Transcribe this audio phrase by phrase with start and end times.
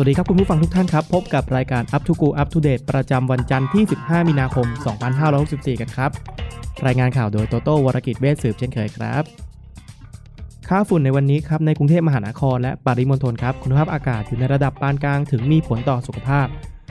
[0.00, 4.66] วัสดีครับคุณผู้ฟังทุกท่านครับ พบกับรายการ Up to Go Up to Date ประจำวันจันทร์ที่ 15 มีนาคม
[5.24, 6.10] 2564 กันครับ
[6.86, 9.22] รายงานข่าวโดยโตโต้วรกิจเวชสืบเช่นเคยครับ
[10.68, 16.46] ค่าฝุ่นในวันนี้ครับในกรุงเทพมหานครและปริมณฑลครับคุณภาพอากาศอยู่ในระดับปานกลางถึงมีผลต่อสุขภาพ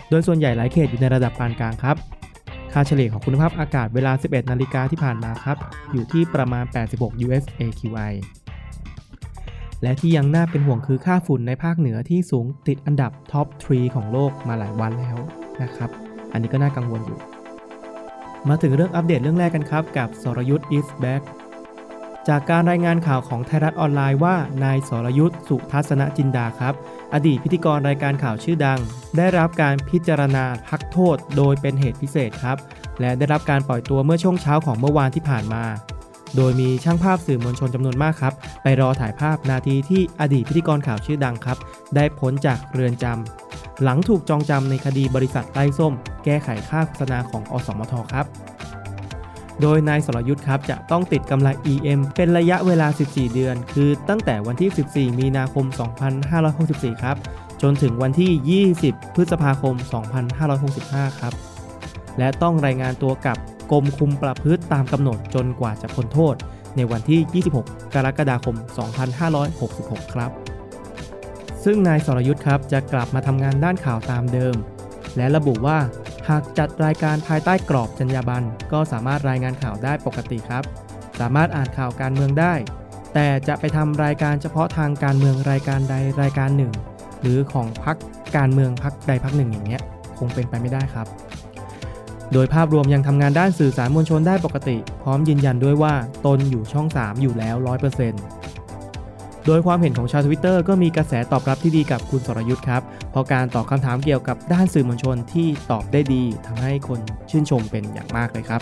[0.09, 1.95] โดยส่วนใหญ่หลายเขตอยู่ในระดับปานกลางครับ
[2.73, 5.57] ค่าเฉลี่ยของคุณภาพอากาศเวลา 11 นาฬิกาที่ผ่านมาครับ
[5.91, 8.13] อยู่ที่ประมาณ 86 US AQI
[9.83, 15.17] และที่ยังน่าเป็นห่วงคือค่าฝุ่นในภาคเหนือที่สูงติดอันดับท็อป3ของโลกมาหลายวันแล้ว
[15.61, 15.89] นะครับ
[16.31, 17.19] อันนี้ก็น่ากังวลอยู่
[18.47, 21.21] มาถึงเรื่องอัปเดตเรื่องแรกกันครับ กับสรยุทธ์ is back
[22.27, 26.73] จากการรายงานข่าวของไทยรัฐออนไลน์ว่านายสรยุทธ์สุทัศนจินดาครับ
[27.13, 28.79] อดีตพิธีกรรายการข่าวชื่อดัง
[29.17, 32.57] ได้รับการพิจารณาพักโทษโดยเป็นเหตุพิเศษครับ
[32.99, 35.63] และได้รับการปล่อยตัวเมื่อช่วงเช้าของเมื่อวานที่ผ่านมา
[36.35, 41.57] โดยมีช่างภาพสื่อมวลชนจำนวนมากครับ ไปรอถ่ายภาพนาทีที่อดีตพิธีกรข่าวชื่อดังครับ
[41.95, 45.93] ได้พ้นจากเรือนจำหลังถูกจองจำในคดีบริษัทไร้ส้ม
[46.25, 48.25] แก้ไขค่าโฆษณาของอสมทครับ
[49.61, 55.65] โดยนายสรยุทธ์ครับจะต้องติดกำไร EM เป็นระยะเวลา 14 เดือน คือตั้งแต่วันที่ 14 มีนาคม
[56.33, 57.17] 2564 ครับ
[57.61, 59.75] จนถึงวันที่ 20 พฤษภาคม
[60.47, 61.33] 2565 ครับ
[62.17, 63.37] และต้องรายงานตัวกับ
[63.71, 66.35] กรมคุมประพฤติตามกำหนดจนกว่าจะพ้นโทษ
[66.75, 68.55] ในวันที่ 26 กรกฎาคม
[69.35, 70.31] 2566 ครับ
[71.63, 74.55] ซึ่งนายสรยุทธ์ครับจะกลับมาทำงานด้านข่าวตามเดิม
[75.17, 75.77] และระบุว่า
[76.29, 80.63] หากจัดรายการภายใต้กรอบจรรยาบรรณก็สามารถรายงานข่าวได้ปกติครับ
[81.19, 82.53] สามารถอ่านข่าวการเมืองได้
[83.13, 86.73] แต่จะไปทำรายการเฉพาะทางการเมืองรายการใดรายการหนึ่ง
[87.21, 87.97] หรือของพัก
[88.37, 89.81] การเมืองพักใดพักหนึ่งอย่างเงี้ย
[90.17, 91.07] คงเป็นไปไม่ได้ครับ
[92.33, 95.93] โดยภาพรวมยังทำงานด้านสื่อสารมวลชนได้ปกติ พร้อมยืนยันด้วยว่า
[96.25, 97.55] ตนอยู่ช่อง 3 อยู่แล้ว
[98.31, 102.81] 100%โดยความเห็นของชาวทวิตเตอร์ก็มีกระแสตอบรับที่ดีกับคุณสรยุทธ์ครับ
[103.11, 108.61] เพราะการตอบคำถามเกี่ยวกับด้านสื่อมวลชนที่ตอบได้ดีทำให้คนชื่นชมเป็นอย่างมากเลยครับ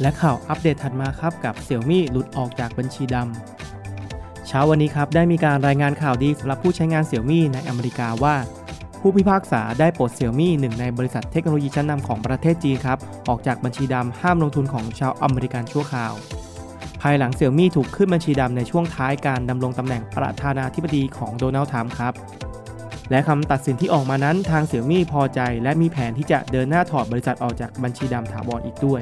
[0.00, 8.34] และข่าวอัปเดตถัดมาครับกับเสี่ยวมี่หลุดออกจากบัญชีดำเช้าวันนี้ครับได้มีการรายงานข่าวดีสำหรับผู้ใช้งานเสี่ยวมี่ในอเมริกาว่า
[9.00, 16.14] ผู้พิพากษาได้ปลดเสี่ยวมี่หนึ่งในบริษัทเทคโนโลยีชั้นนำของประเทศจีนครับ ออกจากบัญชีดำห้ามลงทุนของชาวอเมริกันชั่วคราว
[17.02, 22.14] ภายหลังเสี่ยวมี่ถูกขึ้นบัญชีดำในช่วงท้ายการดำรงตำแหน่งประธานาธิบดีของโดนัลด์ทรัมป์ครับ
[23.10, 29.00] และคำตัดสินที่ออกมานั้นทางเสี่ยวมี่พอใจ และมีแผนที่จะเดินหน้าถอดบริษัทออกจากบัญชีดำถาวรอีกด้วย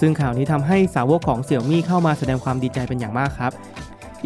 [0.00, 3.52] ซึ่งข่าวนี้ทำให้สาวกของเสี่ยวมี่เข้ามาแสดงความดีใจเป็นอย่างมากครับ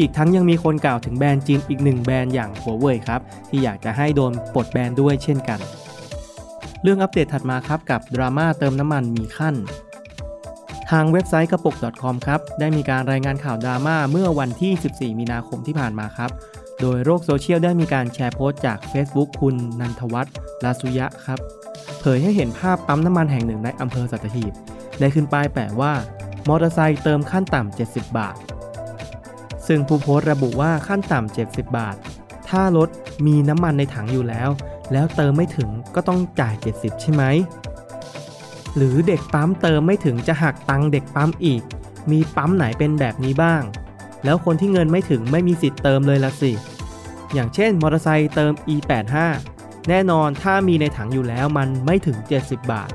[0.00, 5.60] อีกทั้งยังมีคนกล่าวถึงแบรนด์จีนอีกหนึ่งแบรนด์อย่างหัวเว่ยครับ ที่อยากจะให้โดนปลดแบรนด้วยเช่นกัน
[6.82, 9.54] เรื่องอัปเดตถัดมาครับกับดราม่าเติมน้ำมันมีขั้น
[10.90, 16.30] ทางเว็บไซต์กระปุก .com ครับได้มีการรายงานข่าวดราม่าเมื่อวันที่ 14 มีนาคมที่ผ่านมาครับ
[16.80, 20.34] โดยโลกโซเชียลได้มีการแชร์โพสต์จาก Facebook คุณนันทวัฒน์
[20.64, 21.38] ลาสุยะครับ
[22.00, 24.52] เผยให้เห็นภาพปั๊มน้ำมันแห่งหนึ่งในอำเภอสัตหีบ
[25.00, 25.92] ได้ขึ้นป้ายแปะว่า
[26.48, 28.36] มอเตอร์ไซค์เติมขั้นต่ำ70 บาท
[29.66, 31.96] ซึ่งผู้โพสต์ระบุว่าขั้นต่ำ70 บาท
[32.48, 32.88] ถ้ารถ
[33.26, 34.48] มีน้ำมันในถังอยู่แล้ว
[34.92, 37.24] แล้วเติมไม่ถึงก็ต้องจ่าย 70 ใช่ไหม
[38.76, 41.62] หรือเด็กปั๊มเติมไม่ถึงจะหักตังค์เด็กปั๊มอีก
[42.10, 43.62] มีปั๊มไหนเป็นแบบนี้บ้าง
[44.24, 46.52] แล้วคนที่เงินไม่ถึงไม่มีสิทธิ์เติมเลยละสิ
[47.34, 49.16] อย่างเช่นมอเตอร์ไซค์เติม e85
[49.88, 52.90] แน่นอนถ้ามีในถังอยู่แล้วมันไม่ถึง 70 บาท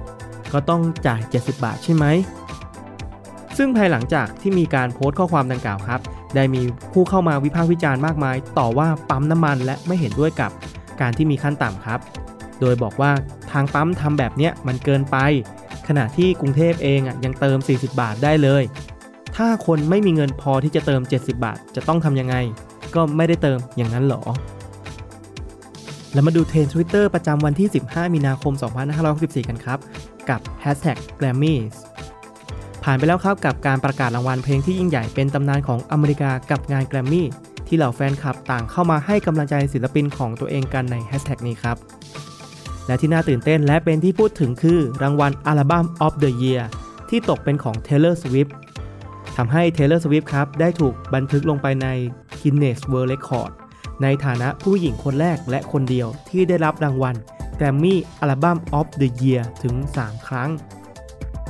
[0.54, 2.06] ก็ต้องจ่าย 70 บาทใช่ไหม
[3.58, 6.02] ซึ่งภายหลังจากที่มีการโพสต์ข้อความดังกล่าวครับ
[6.35, 6.62] ได้มี
[6.94, 10.51] ผู้เข้ามาวิพากษ์วิจารณ์มากมาย ต่อว่าปั๊มน้ำมันและไม่เห็นด้วยกับ
[11.01, 12.00] การที่มีขั้นต่ำครับ
[12.62, 13.12] โดยบอกว่า
[13.51, 15.18] ทางปั๊มทำแบบเนี้ยมันเกินไป
[15.88, 18.63] ขณะที่กรุงเทพเองอะยังเติม 40 บาทได้เลย
[19.36, 22.36] ถ้าคนไม่มีเงินพอที่จะเติม 70 บาท จะต้องทำยังไง
[22.95, 24.21] ก็ไม่ได้เติมอย่างนั้นหรอ
[26.13, 28.54] แล้วมาดูเทรนด์ Twitter ประจำวันที่ 15 มีนาคม
[29.01, 29.80] 2564 กันครับ
[30.30, 31.75] กับ Hashtag Grammys
[32.88, 37.28] ผ่านไปแล้วครับกับการประกาศรางวัลเพลงที่ยิ่งใหญ่เป็นตำนานของอเมริกากับงานแกรมมี่
[37.68, 41.78] ที่เหล่าแฟนคลับต่างเข้ามาให้กำลังใจศิลปินของตัวเองกันในแฮชแท็กนี้ครับ
[42.88, 46.64] และที่น่าตื่นเต้นและเป็นที่พูดถึงคือรางวัลอัลบั้ม of the Year
[47.10, 48.52] ที่ตกเป็นของ Taylor Swift
[49.38, 51.88] ทำให้ Taylor Swift ครับได้ถูกบันทึกลงไปใน
[52.40, 53.52] Guinness World Record
[54.02, 57.16] ในฐานะผู้หญิงคนแรกและคนเดียวที่ได้รับรางวัล
[57.60, 60.50] Grammy Album of the Year ถึง 3 ครั้ง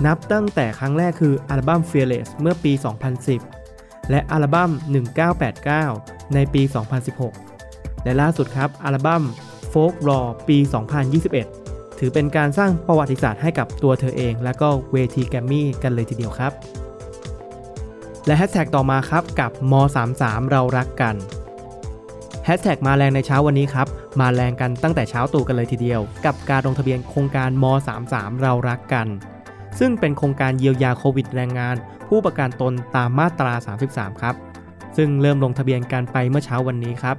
[0.03, 2.73] นับตั้งแต่ครั้งแรกคืออัลบั้ม Fearless เมื่อปี
[3.41, 4.71] 2010 และอัลบั้ม
[5.51, 6.61] 1989 ในปี
[7.33, 9.23] 2016 และล่าสุดครับอัลบั้ม
[9.73, 10.57] Folk Raw ปี
[11.29, 16.51] 2021 ถือเป็นการสร้างประวัติศาสตร์ให้กับตัวเธอเอง และก็เวทีแกรมมี่กันเลยทีเดียวครับ
[18.25, 19.73] และแฮชแท็กต่อมาครับกับม
[20.11, 21.15] 33เรารักกัน
[22.45, 23.87] แฮชแท็กมาแรงในเช้าวันนี้ครับ
[24.19, 27.65] มาแรงกันตั้งแต่เช้าตู่กันเลยทีเดียว กับการลงทะเบียนโครงการม
[28.03, 29.07] 33เรารักกัน
[29.79, 31.75] ซึ่งเป็นโครงการเยียวยาโควิดแรงงาน
[32.07, 33.53] ผู้ประกันตนตามมาตรา
[33.87, 34.35] 33 ครับ
[34.97, 37.15] ซึ่งเริ่มลงทะเบียนกันไปเมื่อเช้าวันนี้ครับ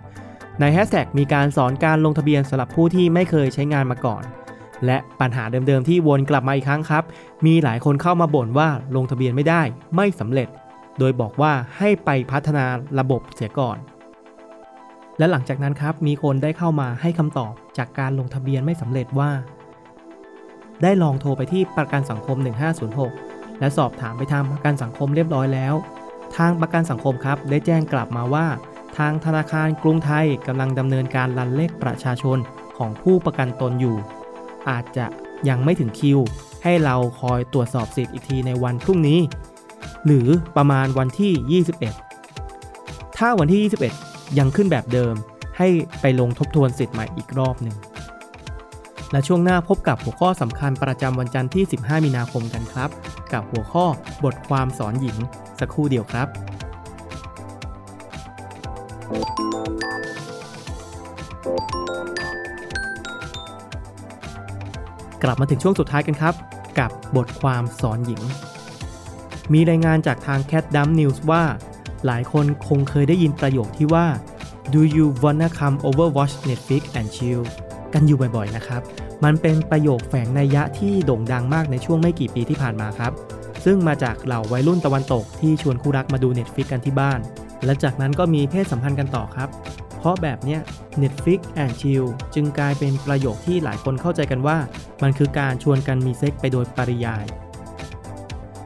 [0.61, 4.23] ในแฮชแท็กมีการสอนการลงทะเบียนสำหรับผู้ที่ไม่เคยใช้งานมาก่อน
[4.87, 7.05] และปัญหาเดิมๆที่วนกลับมาอีกครั้งครับ
[7.47, 9.63] มีหลายคนเข้ามาบ่นว่าลงทะเบียนไม่ได้
[9.97, 10.49] ไม่สำเร็จ
[10.99, 12.65] โดยบอกว่าให้ไปพัฒนา
[12.99, 13.79] ระบบเสียก่อน
[15.19, 19.31] และหลังจากนั้นครับมีคนได้เข้ามาให้คำตอบจากการลงทะเบียนไม่สำเร็จว่า
[20.83, 22.37] ได้ลองโทรไปที่ประกันสังคม
[22.99, 25.75] 1506 และสอบถามไปทางประกันสังคมเรียบร้อยแล้ว
[26.37, 28.47] ทางประกันสังคมครับได้แจ้งกลับมาว่า
[28.99, 32.39] ทางธนาคารกรุงไทยกำลังดำเนินการรันเลขประชาชน
[32.79, 33.97] ของผู้ประกันตนอยู่
[34.69, 35.07] อาจจะ
[35.49, 36.19] ยังไม่ถึงคิว
[36.65, 39.21] ให้เราคอยตรวจสอบสิทธิ์อีกทีในวันพรุ่งนี้
[40.07, 41.63] หรือประมาณวันที่
[42.27, 45.15] 21 ถ้าวันที่ 21 ยังขึ้นแบบเดิม
[45.59, 45.69] ให้
[46.01, 47.77] ไปลงทบทวนสิทธิ์ใหม่อีกรอบหนึ่ง
[49.13, 52.91] และช่วงหน้าพบกับหัวข้อสำคัญประจำวันจันทร์ที่ 15 มีนาคมกันครับ
[53.33, 53.87] กับหัวข้อ
[54.25, 55.17] บทความสอนหญิง
[55.61, 56.29] สักครู่เดียวครับ
[65.23, 66.35] กลับมาถึงช่วงสุดท้ายกันครับ
[66.79, 68.23] กับบทความสอนหญิง
[69.53, 71.43] มีรายงานจากทาง Cat Dump News ว่า
[72.07, 74.07] หลายคนคงเคยได้ยินประโยคที่ว่า
[74.75, 77.43] Do you wanna come over watch Netflix and chill
[77.97, 78.83] กันอยู่บ่อยๆนะครับ
[79.25, 83.13] มันเป็นประโยคแฝงนัยยะที่โด่งดังมากในช่วงไม่กี่ปีที่ผ่านมาครับ
[83.65, 87.21] ซึ่งมาจากเหล่าวัยรุ่นตะวันตกที่ชวนคู่รักมาดู Netflix กันที่บ้าน
[87.65, 89.49] และจากนั้นก็มีเพศสัมพันธ์กันต่อครับ
[89.99, 90.61] เพราะแบบเนี้ย
[91.03, 92.05] Netflix and chill
[92.35, 94.57] จึงกลายเป็นประโยคที่หลายคนเข้าใจกันว่า
[95.03, 97.25] มันคือการชวนกันมีเซ็กไปโดยปริยาย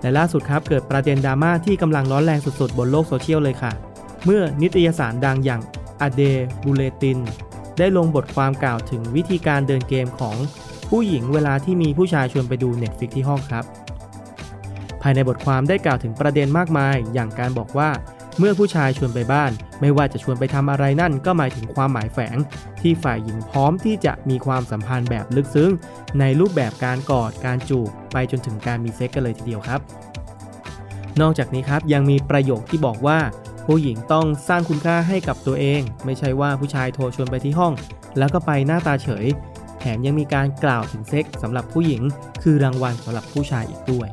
[0.01, 3.73] และล่าสุดครับเกิดประเด็นดราม่าที่กำลังร้อนแรงสุดๆ บนโลกโซเชียลเลยค่ะ
[4.25, 5.61] เมื่อนิตยสารดังอย่าง
[6.07, 6.33] a d e
[6.65, 7.19] b u l e t i n
[7.81, 10.37] ได้ลงบทความกล่าวถึงวิธีการเดินเกมของ
[10.91, 13.65] ผู้หญิงเวลาที่มีผู้ชายชวนไปดู Netflix ที่ห้องครับ
[15.03, 17.91] ภายในบทความได้กล่าวถึงประเด็นมากมาย อย่างการบอกว่า
[18.39, 19.51] เมื่อผู้ชายชวนไปบ้าน
[19.81, 22.37] ไม่ว่าจะชวนไปทำอะไรนั่น ก็หมายถึงความหมายแฝง
[22.83, 25.71] ที่ฝ่ายหญิงพร้อมที่จะมีความสัมพันธ์แบบลึกซึ้ง
[26.21, 29.81] ในรูปแบบการกอดการจูบไปจนถึงการมีเซ็กกันเลยทีเดียวครับ
[31.21, 33.19] นอกจากนี้ครับยังมีประโยคที่บอกว่า
[33.75, 37.73] ผู้หญิงต้องสร้างคุณค่าให้กับตัวเอง ไม่ใช่ว่าผู้ชายโทรชวนไปที่ห้อง
[38.19, 39.27] แล้วก็ไปหน้าตาเฉย
[39.79, 42.03] แถมยังมีการกล่าวถึงเซ็กสำหรับผู้หญิง
[42.43, 44.09] คือรางวัลสำหรับผู้ชายอีกด้วย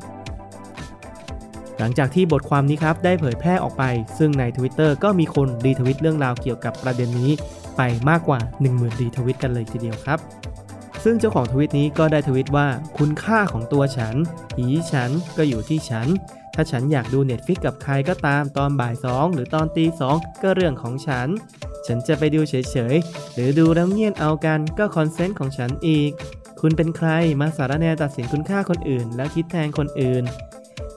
[1.78, 3.84] หลังจากที่บทความนี้ครับได้เผยแพร่ออกไป
[4.18, 7.30] ซึ่งใน Twitter ก็มีคนรีทวีตเรื่องราวเกี่ยวกับประเด็นนี้
[7.76, 10.18] ไปมากกว่า 10,000รีทวีตกันเลยทีเดียวครับ
[11.04, 12.68] ซึ่งเจ้าของทวีตนี้ก็ได้ทวีตว่า
[12.98, 14.14] คุณค่าของตัวฉัน
[14.56, 16.08] หีฉันก็อยู่ที่ฉัน
[16.54, 21.28] ถ้าฉันอยากดู Netflix กับใครก็ตามตอนบ่ายสองหรือตอนตีสองก็เรื่องของฉัน
[21.86, 22.54] ฉันจะไปดูเฉ
[22.92, 26.10] ยๆ หรือดูแล้วเงี่ยนเอากันก็ consent ของฉันอีก
[26.60, 27.08] คุณเป็นใคร
[27.40, 30.24] มาสารแนตัดสินคุณค่าคนอื่น แล้วคิดแทนคนอื่น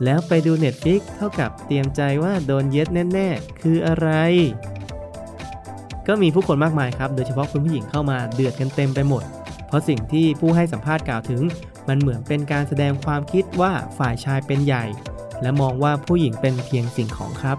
[0.03, 4.09] แล้วไปดู Netflix เท่ากับเตรียมใจว่าโดนเย็ดแน่ๆ คืออะไร
[6.07, 9.23] ก็มีผู้คนมากมายครับ โดยเฉพาะคุณผู้หญิงเข้ามาเดือดกันเต็มไปหมด
[9.71, 11.41] เพราะสิ่งที่ผู้ให้สัมภาษณ์กล่าวถึง
[11.87, 14.85] มันเหมือนเป็นการแสดงความคิดว่าฝ่ายชายเป็นใหญ่
[15.41, 17.57] และมองว่าผู้หญิงเป็นเพียงสิ่งของครับ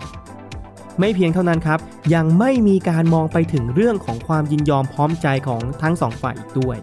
[0.99, 1.81] ไม่เพียงเท่านั้นครับ
[2.15, 6.77] ยังไม่มีการมองไปถึงเรื่องของความยินยอมพร้อมใจของทั้งสองฝ่ายอีกด้วย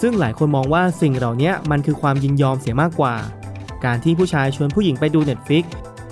[0.00, 3.14] ซึ่งหลายคนมองว่าสิ่งเหล่านี้มันคือความยินยอมเสียมากกว่า
[3.84, 5.64] การที่ผู้ชายชวนผู้หญิงไปดู Netflix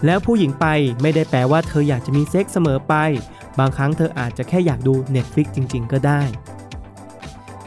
[0.07, 0.67] แล้วผู้หญิงไป
[1.03, 2.95] ไม่ได้แปลว่าเธออยากจะมีเซ็กเสมอไป
[3.59, 6.23] บางครั้งเธออาจจะแค่อยากดู Netflix จริง ๆ ก็ได้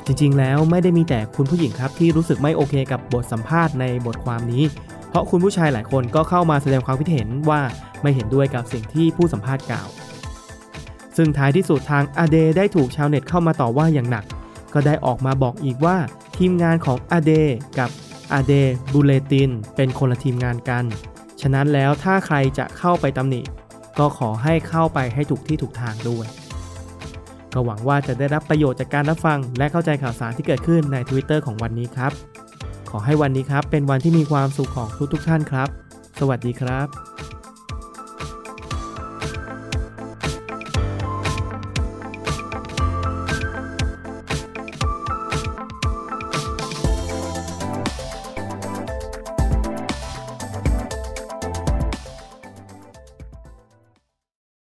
[0.05, 4.63] จริงๆ แล้วไม่ได้มีแต่คุณผู้หญิงครับที่รู้สึกไม่โอเคกับบทสัมภาษณ์ในบทความนี้
[5.09, 7.61] เพราะคุณผู้ชายหลายคนก็เข้ามาแสดงความคิดเห็นว่า
[8.01, 9.87] ไม่เห็นด้วยกับสิ่งที่ผู้สัมภาษณ์กล่าว
[11.17, 14.25] ซึ่งท้ายที่สุดทางอเดได้ถูกชาวเน็ตเข้ามาต่อว่าอย่างหนัก
[14.73, 15.97] ก็ได้ออกมาบอกอีกว่า
[16.37, 17.31] ทีมงานของอเด
[17.79, 17.89] กับ
[18.33, 18.53] อเด
[18.93, 20.85] บูเลตินเป็นคนละทีมงานกัน
[21.41, 23.41] ฉะนั้นแล้วถ้าใครจะเข้าไปตำหนิ
[23.99, 26.25] ก็ขอให้เข้าไปให้ถูกที่ถูกทางด้วย
[27.53, 32.11] ก็หวังว่าจะได้รับประโยชน์จากการรับฟัง และเข้าใจข่าวสารที่เกิดขึ้นใน Twitter ของวันนี้ครับ
[32.89, 35.67] ขอให้วันนี้ครับเป็นวันที่มีความสุขของทุกๆท่านครับ
[36.19, 37.10] สวัสดีครับ